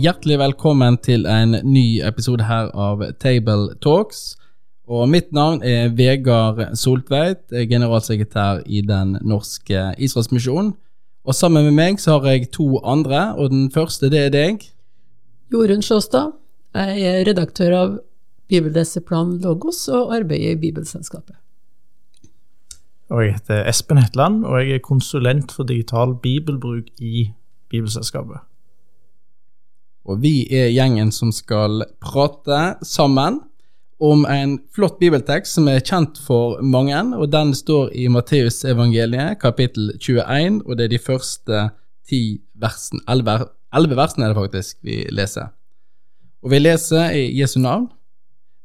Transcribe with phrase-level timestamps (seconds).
[0.00, 4.38] Hjertelig velkommen til en ny episode her av Table Talks.
[4.88, 10.72] Og Mitt navn er Vegard Soltveit, generalsekretær i Den norske Israelsmisjonen.
[11.26, 14.64] Og sammen med meg så har jeg to andre, og den første det er deg.
[15.52, 16.32] Jorunn Sjåstad.
[16.72, 17.96] Jeg er redaktør av
[18.48, 21.36] Bibeldeseplan Logos og arbeider i Bibelselskapet.
[23.10, 27.32] Og jeg heter Espen Hetland, og jeg er konsulent for digital bibelbruk i
[27.68, 28.46] Bibelselskapet.
[30.10, 33.38] Og vi er gjengen som skal prate sammen
[34.00, 39.92] om en flott bibeltekst som er kjent for mange, og den står i Matteusevangeliet, kapittel
[40.00, 41.62] 21, og det er de første
[42.08, 42.22] ti
[42.58, 45.52] versene, elleve versene er det faktisk vi leser.
[46.40, 47.90] Og vi leser i Jesu navn.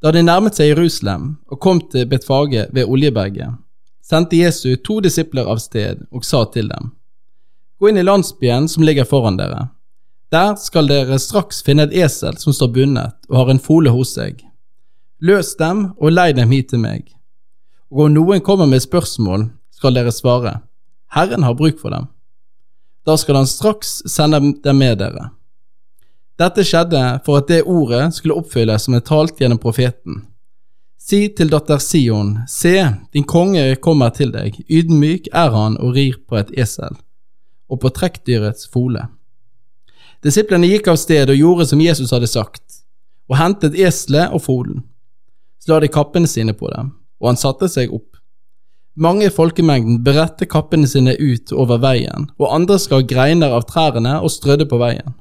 [0.01, 3.59] Da de nærmet seg Jerusalem og kom til Betfage ved Oljeberget,
[4.05, 6.93] sendte Jesu to disipler av sted og sa til dem,
[7.75, 9.66] Gå inn i landsbyen som ligger foran dere.
[10.36, 14.17] Der skal dere straks finne et esel som står bundet og har en fole hos
[14.17, 14.41] seg.
[15.23, 17.05] Løs dem og lei dem hit til meg.
[17.88, 20.58] Og om noen kommer med spørsmål, skal dere svare,
[21.16, 22.09] Herren har bruk for dem.
[23.08, 25.30] Da skal han straks sende dem med dere.
[26.36, 30.25] Dette skjedde for at det ordet skulle oppfylles som er talt gjennom profeten.
[31.00, 32.75] Si til datter Sion, se,
[33.16, 36.97] din konge kommer til deg, ydmyk er han og rir på et esel
[37.72, 39.08] og på trekkdyrets fole.
[40.26, 42.81] Disiplene gikk av sted og gjorde som Jesus hadde sagt,
[43.30, 44.80] og hentet eselet og folen.
[45.62, 48.18] Så la de kappene sine på dem, og han satte seg opp.
[48.97, 54.16] Mange i folkemengden beredte kappene sine ut over veien, og andre skar greiner av trærne
[54.24, 55.14] og strødde på veien.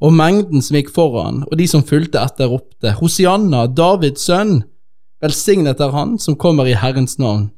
[0.00, 4.60] Og mengden som gikk foran, og de som fulgte etter, ropte, Hosianna, Davids sønn!
[5.20, 7.50] Velsignet er han som kommer i Herrens navn,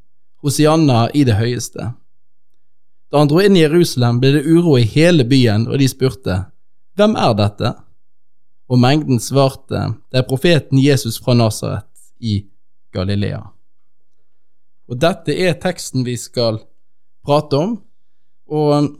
[0.43, 1.93] Hosianna i det høyeste.
[3.13, 6.39] Da han dro inn i Jerusalem, ble det uro i hele byen, og de spurte,
[6.99, 7.73] Hvem er dette?
[8.73, 11.89] Og mengden svarte, Det er profeten Jesus fra Nasaret
[12.21, 12.45] i
[12.93, 13.43] Galilea.
[14.89, 16.61] Og dette er teksten vi skal
[17.25, 17.77] prate om.
[18.49, 18.97] Og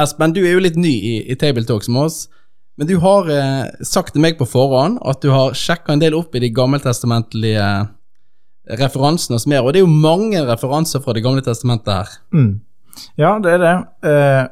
[0.00, 2.28] Espen, du er jo litt ny i, i Tabletalks med oss,
[2.80, 6.16] men du har eh, sagt til meg på forhånd at du har sjekka en del
[6.16, 7.66] opp i de gammeltestamentlige
[8.80, 12.14] referansene og mer, og det er jo mange referanser fra Det gamle testamentet her.
[12.32, 12.60] Mm.
[13.20, 13.74] Ja, det er det.
[14.08, 14.44] Eh,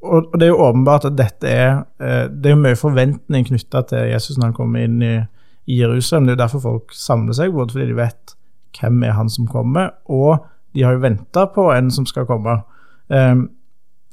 [0.00, 3.82] og, det er jo åpenbart at dette er eh, Det er jo mye forventning knytta
[3.90, 5.14] til Jesus når han kommer inn i,
[5.66, 6.26] i, Jerusalem.
[6.26, 8.34] Det er jo derfor folk samler seg, både fordi de vet
[8.78, 10.44] hvem er han som kommer, og
[10.76, 12.60] de har jo venta på en som skal komme.
[13.10, 13.34] Eh,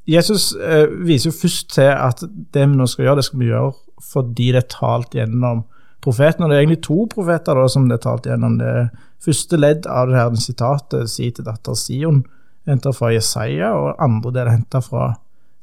[0.09, 3.51] Jesus eh, viser jo først til at det vi nå skal gjøre, det skal vi
[3.51, 3.73] gjøre
[4.05, 5.63] fordi det er talt gjennom
[6.03, 6.43] profeten.
[6.43, 8.57] Og det er egentlig to profeter da, som det er talt gjennom.
[8.59, 8.73] Det
[9.25, 12.23] første ledd av det her sitatet sier til datter Sion
[12.69, 15.13] henta fra Jesaja, og andre del henta fra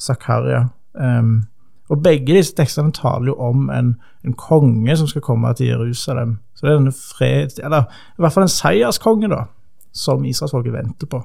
[0.03, 0.67] Zakaria.
[0.93, 1.45] Um,
[1.93, 6.39] og begge disse tekstene taler jo om en, en, konge som skal komme til Jerusalem.
[6.55, 9.45] Så det er denne fred, eller i hvert fall en seierskonge, da,
[9.93, 11.21] som israelsfolket venter på.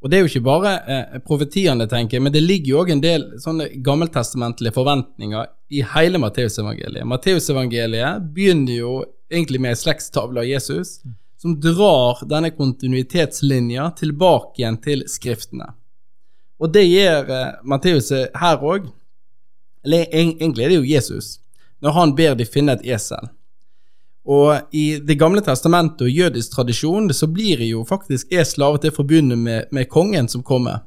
[0.00, 2.92] Og Det er jo ikke bare eh, profetiene, tenker jeg, men det ligger jo òg
[2.94, 7.08] en del sånne gammeltestamentlige forventninger i hele Matteusevangeliet.
[7.08, 8.94] Matteusevangeliet begynner jo
[9.30, 10.98] egentlig med ei slektstavle av Jesus
[11.40, 15.70] som drar denne kontinuitetslinja tilbake igjen til skriftene.
[16.60, 18.88] Og det gjør eh, Matteus her òg.
[19.84, 21.38] Egentlig er det jo Jesus,
[21.80, 23.30] når han ber de finne et esel.
[24.28, 28.82] Og i Det gamle testamentet og jødisk tradisjon så blir jo faktisk esel av og
[28.82, 30.84] til forbundet med, med, kongen som kommer.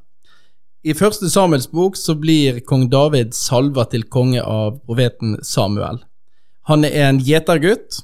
[0.83, 6.03] I første Samuels bok så blir kong David salva til konge av profeten Samuel.
[6.67, 8.03] Han er en gjetergutt,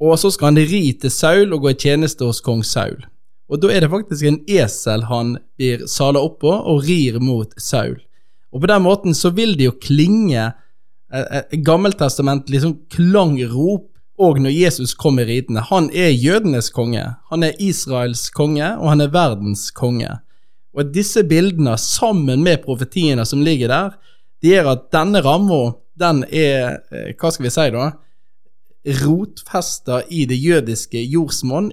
[0.00, 3.02] og så skal han ri til Saul og gå i tjeneste hos kong Saul.
[3.50, 7.98] Og da er det faktisk en esel han blir sala på og rir mot Saul.
[8.54, 10.52] Og på den måten så vil det jo klinge
[11.10, 13.88] et gammeltestamentlig liksom klangrop
[14.20, 15.62] og når Jesus kommer ridende.
[15.70, 20.18] Han er jødenes konge, han er Israels konge, og han er verdens konge.
[20.76, 23.96] Og disse bildene, sammen med profetiene som ligger der,
[24.42, 27.90] det gjør at denne ramma, den er, eh, hva skal vi si da,
[29.00, 31.72] rotfesta i det jødiske jordsmonn.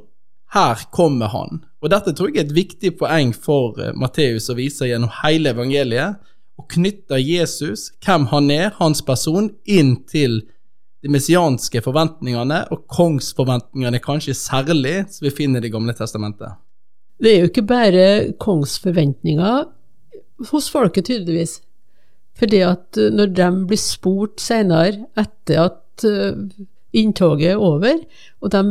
[0.56, 1.64] Her kommer han.
[1.84, 5.52] Og dette tror jeg er et viktig poeng for uh, Matteus å vise gjennom hele
[5.56, 6.22] evangeliet,
[6.58, 10.40] og knytter Jesus, hvem han er, hans person, inn til
[11.06, 16.58] de messianske forventningene, og kongsforventningene kanskje særlig, som vi finner i Det gamle testamentet.
[17.22, 18.08] Det er jo ikke bare
[18.42, 19.68] kongsforventninger
[20.52, 21.60] hos folket, tydeligvis.
[22.38, 26.66] Fordi at eh, når de blir spurt senere, etter at eh,
[26.98, 28.02] inntoget er over,
[28.42, 28.64] og de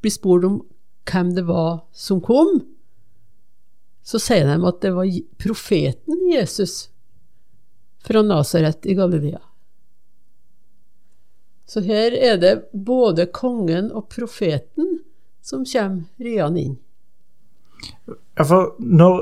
[0.00, 0.58] blir spurt om
[1.06, 2.60] hvem det var som kom,
[4.06, 5.10] så sier de at det var
[5.42, 6.88] profeten Jesus
[8.06, 9.42] fra Nasaret i Galilea.
[11.66, 15.00] Så her er det både kongen og profeten
[15.42, 16.76] som kommer riende inn.
[18.36, 19.18] Ja, for Når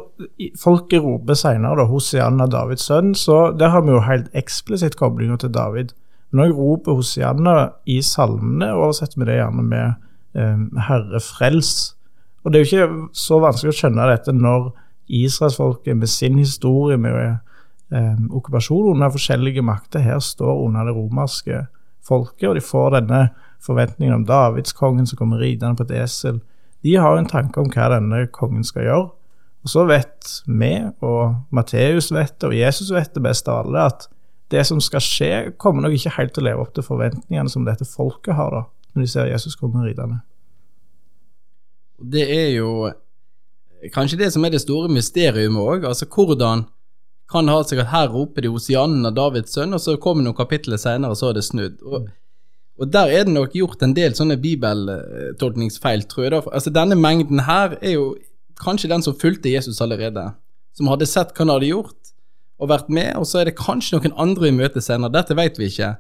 [0.60, 5.52] folket roper senere Hosianna, Davids sønn, så der har vi jo helt eksplisitt koblinger til
[5.54, 5.94] David.
[6.34, 9.94] Når jeg roper Hosianna i salmene, oversetter vi det gjerne med
[10.34, 11.94] Herre frels.
[12.44, 14.72] Og Det er jo ikke så vanskelig å skjønne dette når
[15.08, 17.14] israelsfolket med sin historie med
[17.92, 21.66] eh, okkupasjon under forskjellige makter her står under det romerske
[22.04, 23.20] folket, og de får denne
[23.64, 26.42] forventningen om Davidskongen som kommer ridende på et esel
[26.84, 29.06] de har en tanke om hva denne kongen skal gjøre.
[29.64, 33.86] Og så vet vi, og Matteus vet det, og Jesus vet det best av alle,
[33.88, 34.04] at
[34.52, 37.64] det som skal skje, kommer nok ikke helt til å leve opp til forventningene som
[37.64, 40.20] dette folket har, da, når de ser Jesus komme ridende.
[41.99, 42.91] Det er jo
[43.94, 45.87] kanskje det som er det store mysteriet òg.
[45.87, 46.67] Altså, hvordan
[47.31, 50.37] kan det ha seg at her roper de av Davids sønn, og så kommer noen
[50.37, 51.82] kapitler senere, og så er det snudd.
[51.82, 52.08] Og
[52.79, 56.32] og der er det nok gjort en del sånne bibeltolkningsfeil, tror jeg.
[56.35, 56.41] da.
[56.50, 58.17] Altså Denne mengden her er jo
[58.58, 60.32] kanskje den som fulgte Jesus allerede.
[60.75, 62.11] Som hadde sett hva han hadde gjort,
[62.58, 63.12] og vært med.
[63.20, 65.14] Og så er det kanskje noen andre i møte senere.
[65.14, 65.94] Dette vet vi ikke.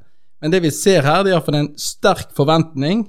[0.44, 3.06] Men det vi ser her, det er iallfall en sterk forventning,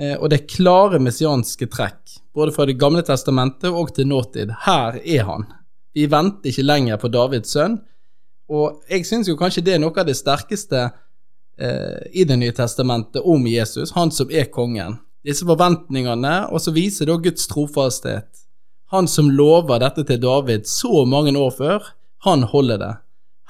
[0.00, 2.14] eh, og det er klare messianske trekk.
[2.32, 4.54] Både fra Det gamle testamentet og til nåtid.
[4.64, 5.44] Her er han.
[5.92, 7.76] Vi venter ikke lenger på Davids sønn.
[8.48, 10.86] Og jeg syns jo kanskje det er noe av det sterkeste
[11.60, 14.96] eh, i Det nye testamentet om Jesus, han som er kongen.
[15.20, 18.46] Disse forventningene, og så viser da Guds trofasthet.
[18.88, 21.92] Han som lover dette til David så mange år før,
[22.24, 22.94] han holder det.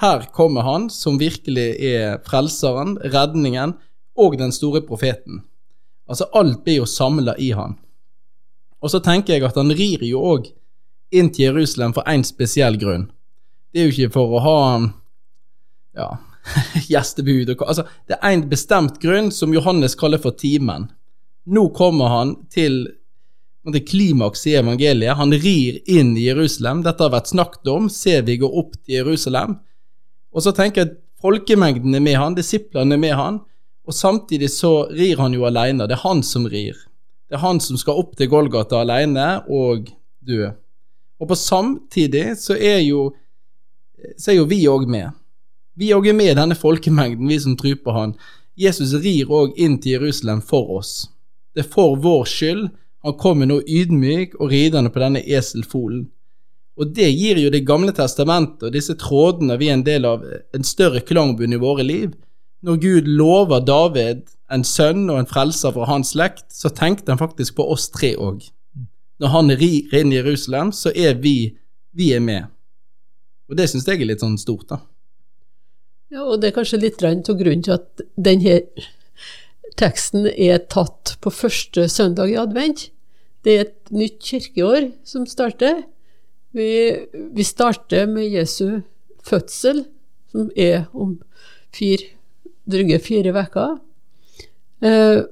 [0.01, 3.75] Her kommer han som virkelig er frelseren, redningen
[4.17, 5.43] og den store profeten.
[6.09, 7.77] Altså, alt blir jo samla i han.
[8.81, 10.49] Og så tenker jeg at han rir jo òg
[11.13, 13.11] inn til Jerusalem for én spesiell grunn.
[13.71, 14.57] Det er jo ikke for å ha
[16.01, 16.09] ja,
[16.91, 20.89] gjestebud altså, Det er en bestemt grunn som Johannes kaller for timen.
[21.45, 22.87] Nå kommer han til
[23.71, 25.19] det klimaks i evangeliet.
[25.19, 26.81] Han rir inn i Jerusalem.
[26.87, 27.91] Dette har vært snakket om.
[27.93, 29.59] Ser vi går opp til Jerusalem.
[30.31, 33.41] Og så tenker jeg at folkemengden er med han, disiplene er med han,
[33.87, 35.89] og samtidig så rir han jo alene.
[35.89, 36.77] Det er han som rir.
[37.29, 39.89] Det er han som skal opp til Golgata alene og
[40.27, 40.51] dø.
[41.21, 43.11] Og på samtidig så er jo,
[44.17, 45.11] så er jo vi òg med.
[45.79, 48.15] Vi òg er med i denne folkemengden, vi som tror på han.
[48.59, 51.09] Jesus rir òg inn til Jerusalem for oss.
[51.55, 52.69] Det er for vår skyld.
[53.03, 56.09] Han kommer nå ydmyk og ridende på denne eselfolen.
[56.81, 60.25] Og det gir jo Det gamle testamentet og disse trådene vi er en del av
[60.25, 62.15] en større klangbunn i våre liv.
[62.65, 64.23] Når Gud lover David
[64.53, 68.15] en sønn og en frelser fra hans slekt, så tenkte han faktisk på oss tre
[68.17, 68.43] òg.
[69.21, 71.53] Når han rir inn i Jerusalem, så er vi,
[71.93, 72.49] vi er med.
[73.51, 74.81] Og det syns jeg er litt sånn stort, da.
[76.11, 78.57] Ja, og det er kanskje litt av grunnen til at denne
[79.79, 82.89] teksten er tatt på første søndag i advent.
[83.47, 85.85] Det er et nytt kirkeår som starter.
[86.53, 88.81] Vi, vi starter med Jesu
[89.23, 89.85] fødsel,
[90.31, 91.21] som er om
[91.75, 92.11] fire,
[92.71, 93.77] drøye fire uker.
[94.83, 95.23] Eh,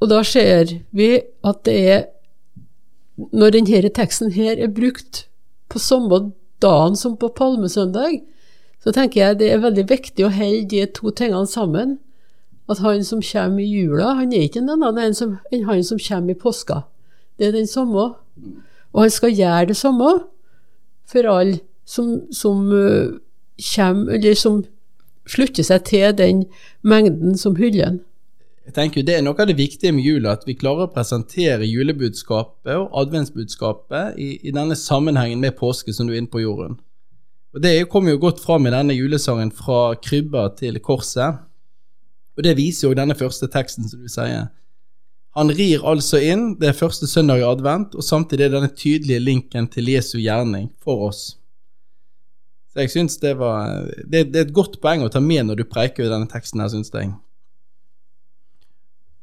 [0.00, 2.04] og da ser vi at det er
[3.16, 5.22] Når denne teksten her er brukt
[5.72, 8.20] på samme dagen som på palmesøndag,
[8.84, 11.96] så tenker jeg det er veldig viktig å holde de to tingene sammen.
[12.68, 16.34] At han som kommer i jula, han er ikke en annen enn, han som kommer
[16.34, 16.82] i påska.
[17.38, 18.04] Det er den samme.
[18.92, 20.12] Og han skal gjøre det samme
[21.06, 23.14] for alle som, som uh,
[23.74, 24.64] kommer, eller som
[25.26, 26.44] slutter seg til den
[26.86, 28.00] mengden som hyller den.
[28.66, 31.68] Jeg tenker Det er noe av det viktige med jula, at vi klarer å presentere
[31.68, 36.74] julebudskapet og adventsbudskapet i, i denne sammenhengen med påske, som du er inne på, Jorunn.
[37.54, 41.38] Og Det kommer jo godt fram i denne julesangen 'Fra krybba til korset'.
[42.36, 44.50] Og Det viser jo denne første teksten, som du sier.
[45.36, 49.20] Han rir altså inn, det er første søndag i advent, og samtidig er denne tydelige
[49.20, 51.36] linken til Jesu gjerning for oss.
[52.72, 55.60] Så jeg synes det var det, det, er et godt poeng å ta med når
[55.60, 57.12] du preiker i denne teksten her, syns jeg.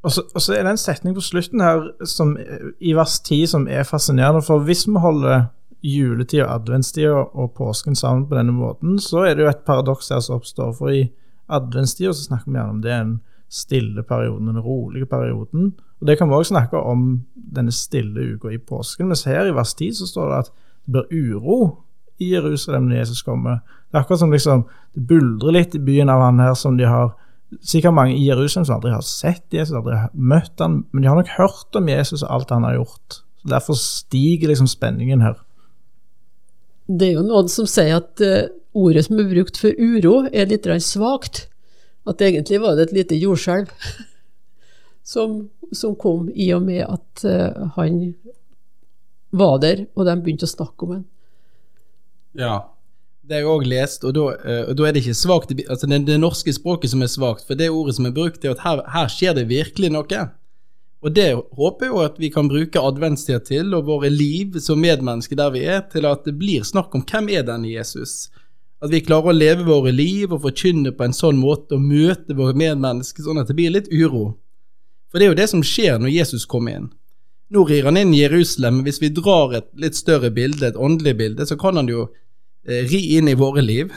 [0.04, 2.36] Og så, og så, er det en setning på slutten her som,
[2.82, 4.44] i vers 10 som er fascinerende.
[4.46, 5.48] For hvis vi holder
[5.84, 10.22] juletida, adventstida og påsken sammen på denne måten, så er det jo et paradoks her
[10.24, 10.74] som oppstår.
[10.78, 11.08] For i
[11.50, 13.14] adventstida så snakker vi gjerne om det en
[13.50, 15.74] stille perioden, den rolige perioden.
[16.02, 19.08] Og Det kan vi òg snakke om denne stille uka i påsken.
[19.08, 20.52] Mens her i vers 10 så står det at
[20.86, 21.84] det blir uro
[22.20, 23.62] i Jerusalem når Jesus kommer.
[23.92, 26.88] Det er akkurat som liksom, det buldrer litt i byen av han her som de
[26.90, 27.14] har
[27.62, 31.10] Sikkert mange i Jerusalem som aldri har sett Jesus, aldri har møtt han, men de
[31.12, 33.20] har nok hørt om Jesus og alt han har gjort.
[33.44, 35.36] Så Derfor stiger liksom spenningen her.
[36.88, 40.50] Det er jo noen som sier at eh, ordet som er brukt for uro, er
[40.50, 41.46] litt svakt.
[42.10, 43.72] At egentlig var det et lite jordskjelv
[45.14, 45.38] som,
[45.72, 48.04] som kom i og med at eh, han
[49.34, 51.04] var der, og de begynte å snakke om han.
[52.38, 52.56] Ja.
[53.24, 55.88] Det har jeg òg lest, og da, eh, og da er det ikke svakt altså
[55.88, 58.64] det, det norske språket som er svakt, for det ordet som er brukt, er at
[58.66, 60.26] her, her skjer det virkelig noe.
[61.04, 64.80] Og det håper jeg jo at vi kan bruke adventstida til, og våre liv som
[64.84, 68.28] medmennesker der vi er, til at det blir snakk om hvem er denne Jesus?
[68.84, 72.36] At vi klarer å leve våre liv og forkynne på en sånn måte og møte
[72.36, 74.34] våre medmennesker sånn at det blir litt uro.
[75.08, 76.90] For det er jo det som skjer når Jesus kommer inn.
[77.54, 80.80] Nå rir han inn i Jerusalem, men hvis vi drar et litt større bilde, et
[80.80, 82.08] åndelig bilde, så kan han jo
[82.66, 83.94] eh, ri inn i våre liv.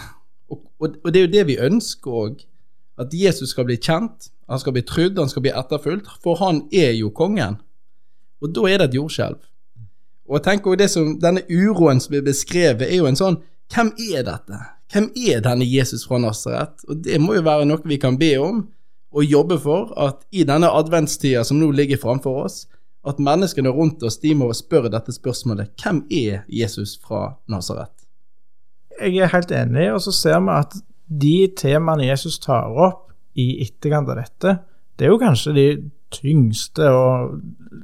[0.52, 2.44] Og, og, og, det er jo det vi ønsker òg.
[3.00, 6.62] At Jesus skal bli kjent, han skal bli trudd, han skal bli etterfulgt, for han
[6.68, 7.58] er jo kongen.
[8.44, 9.40] Og da er det et jordskjelv.
[10.28, 13.40] Og tenk også det som, Denne uroen som blir beskrevet, er jo en sånn
[13.72, 14.58] Hvem er dette?
[14.92, 16.84] Hvem er denne Jesus fra Nasaret?
[16.88, 18.64] Og det må jo være noe vi kan be om
[19.16, 22.56] og jobbe for, at i denne adventstida som nå ligger framfor oss,
[23.06, 27.92] at menneskene rundt oss de må spørre dette spørsmålet Hvem er Jesus fra Nasaret?
[29.00, 30.76] Jeg er helt enig, og så ser vi at
[31.06, 33.02] de temaene Jesus tar opp,
[33.36, 34.52] i etterkant av dette,
[34.96, 35.66] det er jo kanskje de
[36.14, 37.34] tyngste og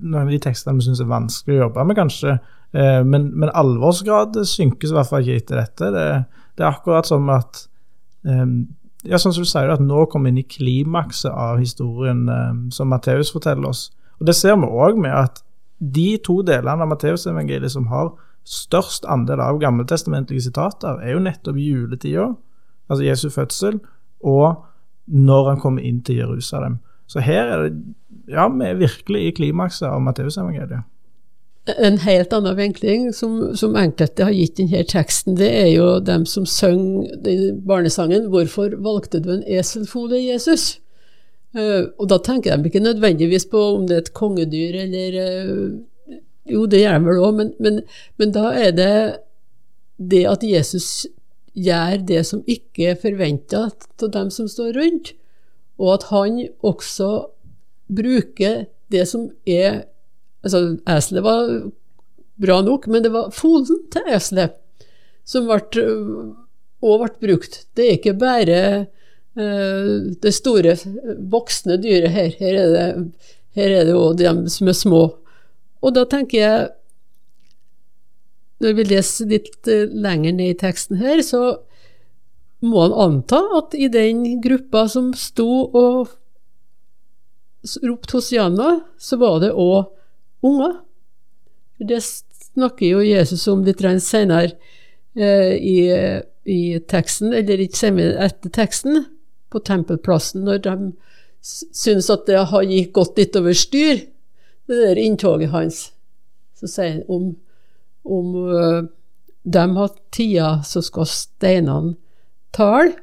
[0.01, 2.37] noen av de tekstene vi syns er vanskelig å jobbe med, kanskje.
[2.73, 5.91] Eh, men, men alvorsgrad synkes i hvert fall ikke etter dette.
[5.93, 6.07] Det,
[6.57, 7.65] det er akkurat som at
[8.29, 12.27] um, ja, sånn som du sier, at nå kommer vi inn i klimakset av historien
[12.29, 13.89] um, som Matteus forteller oss.
[14.21, 15.43] Og Det ser vi òg med at
[15.83, 18.13] de to delene av Matteusevangeliet som har
[18.47, 22.29] størst andel av gammeltestamentlige sitater, er jo nettopp juletida,
[22.91, 23.81] altså Jesu fødsel,
[24.23, 24.63] og
[25.07, 26.79] når han kommer inn til Jerusalem.
[27.11, 27.75] Så her er det
[28.31, 30.85] Ja, vi er virkelig i klimakset av Matteusevangeliet.
[31.63, 36.25] En helt annen vinkling som, som, enkelte har gitt denne teksten, det er jo dem
[36.27, 40.81] som synger barnesangen 'Hvorfor valgte du en eselfole, Jesus?'
[41.53, 46.15] Uh, og da tenker de ikke nødvendigvis på om det er et kongedyr eller uh,
[46.49, 47.81] Jo, det gjør de vel òg, men, men,
[48.19, 49.17] men, da er det
[50.01, 51.07] det at Jesus
[51.55, 55.13] gjør det som ikke er forventa av dem som står rundt,
[55.79, 57.11] og at han også
[57.93, 59.85] bruker det som er
[60.43, 61.53] Altså, eselet var
[62.43, 64.59] bra nok, men det var folen til eselet
[65.29, 65.87] som ble,
[66.83, 67.61] også ble brukt.
[67.77, 68.61] Det er ikke bare
[69.39, 70.77] uh, det store,
[71.33, 72.31] voksne dyret her.
[72.41, 72.87] Her er det,
[73.59, 75.03] her er det jo de som er små.
[75.83, 76.71] Og da tenker jeg
[78.63, 81.41] når vi leser litt eh, lenger ned i teksten her, så
[82.63, 86.13] må han anta at i den gruppa som sto og
[87.83, 88.69] ropte Hosianna,
[88.99, 89.91] så var det òg
[90.43, 90.77] unger.
[91.83, 94.53] Det snakker jo Jesus om litt senere
[95.17, 95.79] eh, i,
[96.45, 99.07] i, teksten, eller ikke senere etter teksten,
[99.53, 100.77] på tempelplassen, når de
[101.43, 104.07] syns at det har gått litt over styr,
[104.71, 105.91] det der inntoget hans.
[106.57, 107.33] Så sier han om
[108.03, 108.85] om uh,
[109.43, 111.95] de har tida, så skal steinene
[112.55, 112.97] tale.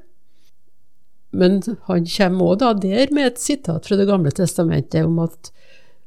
[1.29, 5.51] Men han kommer òg der med et sitat fra Det gamle testamentet om at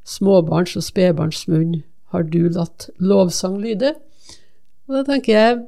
[0.09, 1.83] småbarns og spedbarns munn
[2.13, 3.95] har du latt lovsang lyde.
[4.89, 5.61] Og da tenker jeg,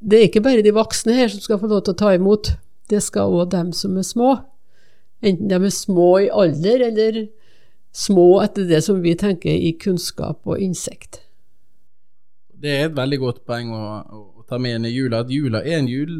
[0.00, 2.54] det er ikke bare de voksne her som skal få lov til å ta imot,
[2.90, 4.36] det skal òg dem som er små.
[5.22, 7.26] Enten de er små i alder, eller
[7.92, 11.20] små etter det som vi tenker i kunnskap og innsikt
[12.60, 13.84] det er et veldig godt poeng å,
[14.40, 16.14] å ta med inn i jula, at jula er en jul,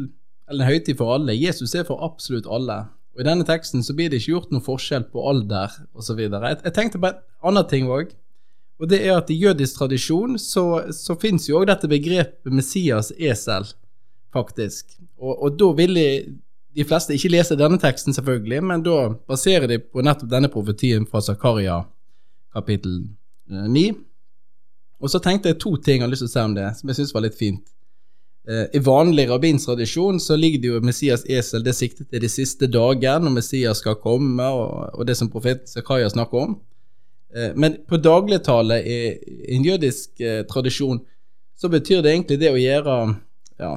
[0.49, 1.37] eller en høytid for alle.
[1.37, 2.83] Jesus er for absolutt alle.
[3.11, 6.19] Og I denne teksten så blir det ikke gjort noen forskjell på alder osv.
[6.21, 7.19] Jeg, jeg tenkte på en
[7.51, 8.13] annen ting òg.
[8.81, 10.63] Og det er at I jødisk tradisjon så,
[10.95, 13.67] så fins jo òg dette begrepet Messias esel,
[14.33, 14.95] faktisk.
[15.19, 19.77] Og, og da vil de fleste ikke lese denne teksten, selvfølgelig, men da baserer de
[19.83, 21.81] på nettopp denne profetien fra Zakaria
[22.55, 23.03] kapittel
[23.51, 23.83] 9.
[23.85, 23.99] Eh,
[25.01, 26.89] og så tenkte jeg to ting jeg har lyst til å si om det, som
[26.89, 27.63] jeg syns var litt fint.
[28.49, 32.29] Eh, I vanlig rabbinsk tradisjon så ligger det jo Messias esel det siktet til de
[32.31, 36.57] siste dagene, når Messias skal komme, og, og det som profeten Zakaria snakker om.
[37.35, 38.97] Eh, men på dagligtale i,
[39.55, 41.03] en jødisk eh, tradisjon
[41.61, 42.99] så betyr det egentlig det å gjøre
[43.61, 43.75] ja,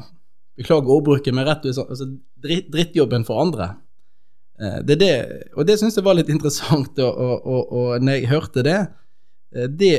[0.55, 2.07] Beklager ordbruket, men rett og slett altså,
[2.41, 3.73] dritt, drittjobben for andre.
[4.87, 5.15] Det er det,
[5.59, 8.77] og det syns jeg var litt interessant, og, og, og, når jeg hørte det,
[9.75, 9.91] det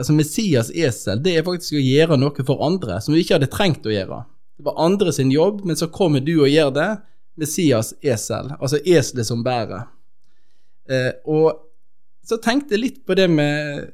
[0.00, 3.50] altså Messias esel, det er faktisk å gjøre noe for andre som vi ikke hadde
[3.52, 4.22] trengt å gjøre.
[4.60, 6.90] Det var andre sin jobb, men så kommer du og gjør det.
[7.40, 9.86] Messias esel, altså eselet som bærer.
[10.90, 11.62] Eh, og
[12.26, 13.86] så tenkte jeg litt på det med,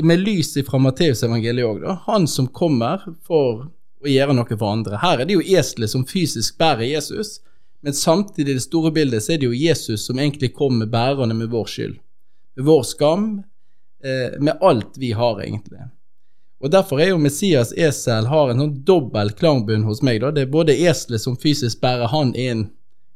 [0.00, 1.98] med lyset fra Matteusevangeliet òg, da.
[2.06, 3.66] Han som kommer for
[3.98, 5.00] å gjøre noe for andre.
[5.02, 7.38] Her er det jo eselet som fysisk bærer Jesus,
[7.84, 11.36] men samtidig i det store bildet så er det jo Jesus som egentlig kommer bærende
[11.36, 11.98] med vår skyld.
[12.58, 13.28] Med vår skam,
[14.38, 15.88] med alt vi har, egentlig.
[16.58, 20.20] Og Derfor er jo Messias esel har en sånn dobbel klangbunn hos meg.
[20.20, 20.32] da.
[20.34, 22.68] Det er både eselet som fysisk bærer han inn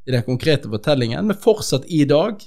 [0.07, 2.43] i den konkrete fortellingen, men fortsatt i dag,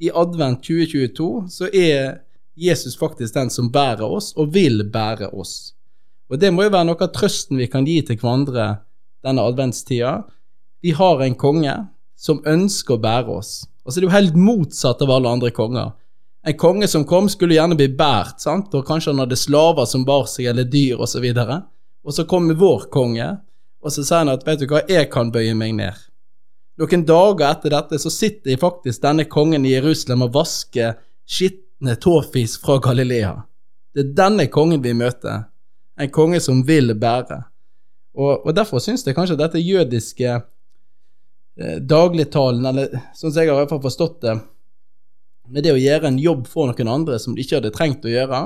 [0.00, 2.20] i advent 2022, så er
[2.58, 5.74] Jesus faktisk den som bærer oss, og vil bære oss.
[6.28, 8.68] Og det må jo være noe av trøsten vi kan gi til hverandre
[9.24, 10.22] denne adventstida.
[10.84, 11.74] Vi har en konge
[12.18, 13.52] som ønsker å bære oss.
[13.84, 15.94] Altså Det er jo helt motsatt av alle andre konger.
[16.46, 20.04] En konge som kom, skulle gjerne bli båret, sant, og kanskje han hadde slaver som
[20.06, 21.24] bar seg, eller dyr, osv.
[21.24, 21.58] Og, så
[22.04, 23.26] og så kommer vår konge,
[23.82, 26.06] og så sier han at vet du hva, jeg kan bøye meg ned.
[26.78, 30.94] Noen dager etter dette så sitter faktisk denne kongen i Jerusalem og vasker
[31.26, 33.34] skitne tåfis fra Galilea.
[33.94, 35.48] Det er denne kongen vi møter
[35.98, 37.40] en konge som vil bære.
[38.18, 43.58] Og, og derfor syns jeg kanskje dette jødiske eh, dagligtalen, eller sånn som jeg har
[43.58, 44.36] i hvert fall forstått det,
[45.48, 48.12] med det å gjøre en jobb for noen andre som de ikke hadde trengt å
[48.12, 48.42] gjøre,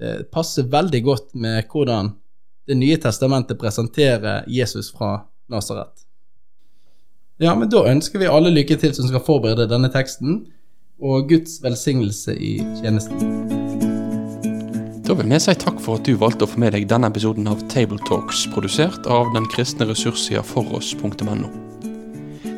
[0.00, 2.14] eh, passer veldig godt med hvordan
[2.64, 6.06] Det nye testamentet presenterer Jesus fra Nasaret.
[7.36, 10.46] Ja, men da ønsker vi alle lykke til som skal forberede denne teksten,
[10.96, 13.20] og Guds velsignelse i tjenesten.
[15.04, 17.50] Da vil vi si takk for at du valgte å få med deg denne episoden
[17.50, 21.63] av Tabletalks, produsert av den kristne ressurssida foross.no.